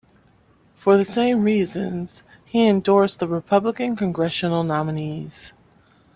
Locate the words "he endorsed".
2.45-3.19